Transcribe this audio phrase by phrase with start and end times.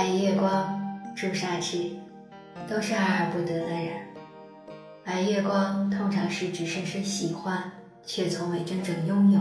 [0.00, 0.80] 白月光、
[1.14, 1.90] 朱砂痣，
[2.66, 3.88] 都是爱而不得的人。
[5.04, 7.70] 白月光通常是指深深喜欢，
[8.06, 9.40] 却从未真正拥有；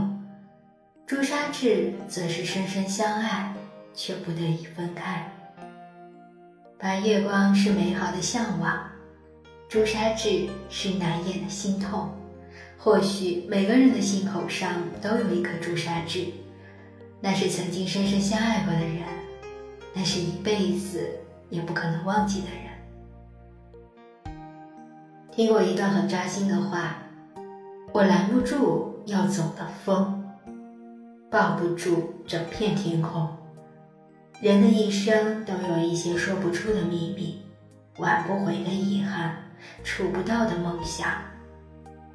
[1.08, 3.54] 朱砂痣则是深深相爱，
[3.94, 5.32] 却不得已分开。
[6.78, 8.78] 白月光是美好的向往，
[9.70, 12.10] 朱砂痣是难掩的心痛。
[12.78, 16.26] 或许每个人的心口上都有一颗朱砂痣，
[17.22, 19.19] 那是曾经深深相爱过的人。
[19.94, 21.10] 那是一辈子
[21.50, 22.60] 也不可能忘记的人。
[25.32, 26.98] 听过一段很扎心的话：
[27.94, 30.24] 我拦不住要走的风，
[31.30, 33.28] 抱不住整片天空。
[34.42, 37.42] 人的一生都有一些说不出的秘密，
[37.98, 39.38] 挽不回的遗憾，
[39.84, 41.10] 触不到的梦想，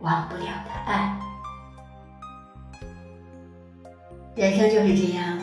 [0.01, 1.19] 忘不了的爱。
[4.35, 5.39] 人生就是这样，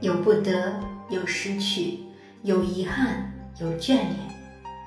[0.00, 0.74] 有不得。
[1.10, 1.98] 有失去，
[2.42, 4.14] 有遗憾，有眷恋，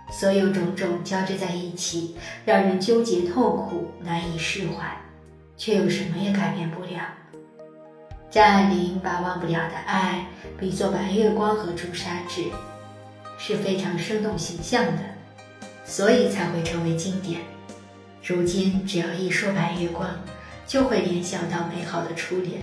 [0.10, 4.98] 所有种种交织在一起，让人纠结痛苦，难以释怀，
[5.58, 7.02] 却又什么也改变不了。
[8.32, 10.26] 张爱玲把忘不了的爱
[10.58, 12.46] 比作白月光和朱砂痣，
[13.38, 15.00] 是非常生动形象的，
[15.84, 17.42] 所以才会成为经典。
[18.24, 20.10] 如今只要一说白月光，
[20.66, 22.62] 就会联想到美好的初恋。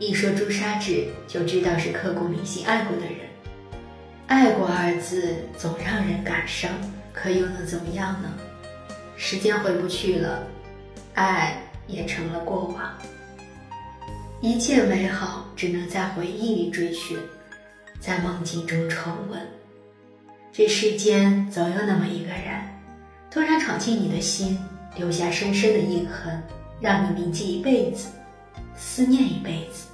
[0.00, 3.20] 一说朱砂痣，就知道是刻骨铭心爱过的人。
[4.26, 6.70] 爱过二字总让人感伤，
[7.12, 8.28] 可又能怎么样呢？
[9.16, 10.42] 时间回不去了，
[11.14, 12.92] 爱也成了过往。
[14.40, 17.16] 一切美好只能在回忆里追寻，
[18.00, 19.40] 在梦境中重温。
[20.52, 22.60] 这世间总有那么一个人，
[23.30, 24.58] 突然闯进你的心，
[24.96, 26.42] 留下深深的印痕，
[26.80, 28.08] 让你铭记一辈子。
[28.76, 29.86] 思念一辈子，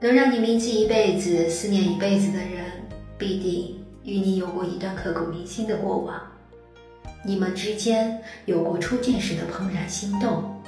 [0.00, 2.64] 能让你铭记一辈子、思念一辈子的人，
[3.18, 6.20] 必定与你有过一段刻骨铭心的过往。
[7.24, 10.62] 你们之间有过初见时的怦然心动，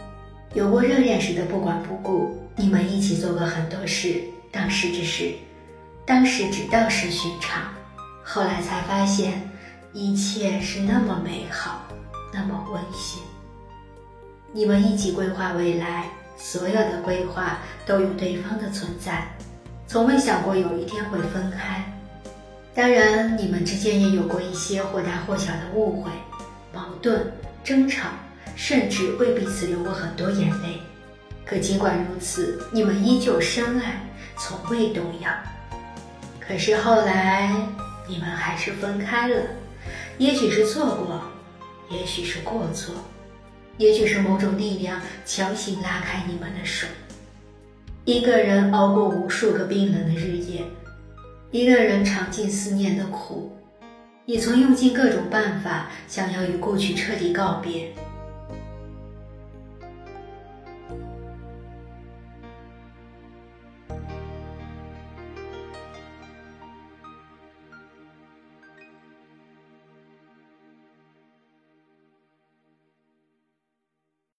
[0.54, 2.36] 有过热恋时的不管不顾。
[2.56, 5.32] 你们一起做过很多事，当时只是，
[6.04, 7.72] 当时只道是寻常，
[8.24, 9.48] 后来才发现，
[9.92, 11.86] 一切是那么美好，
[12.34, 13.22] 那么温馨。
[14.50, 19.28] 你们一起规划未来，所有的规划都有对方的存在，
[19.86, 21.84] 从未想过有一天会分开。
[22.74, 26.10] 当然，你们之间也有过一些或大或小的误会、
[26.72, 27.30] 矛盾、
[27.62, 28.08] 争吵，
[28.56, 30.80] 甚至为彼此流过很多眼泪。
[31.44, 34.00] 可尽管如此，你们依旧深爱，
[34.38, 35.30] 从未动摇。
[36.40, 37.54] 可是后来，
[38.06, 39.42] 你们还是分开了，
[40.16, 41.20] 也许是错过，
[41.90, 42.94] 也许是过错。
[43.78, 46.86] 也许是某种力量强行拉开你们的手。
[48.04, 50.64] 一个人熬过无数个冰冷的日夜，
[51.50, 53.52] 一个人尝尽思念的苦，
[54.26, 57.92] 也曾用尽各种办法想要与过去彻底告别。